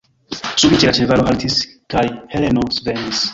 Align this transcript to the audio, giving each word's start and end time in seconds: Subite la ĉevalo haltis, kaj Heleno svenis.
Subite 0.61 0.87
la 0.89 0.93
ĉevalo 0.99 1.25
haltis, 1.27 1.59
kaj 1.95 2.03
Heleno 2.33 2.65
svenis. 2.81 3.23